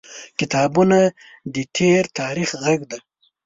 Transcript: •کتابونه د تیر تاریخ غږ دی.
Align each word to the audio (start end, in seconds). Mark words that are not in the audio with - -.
•کتابونه 0.39 0.99
د 1.53 1.55
تیر 1.75 2.03
تاریخ 2.19 2.49
غږ 2.63 2.79
دی. 2.91 2.99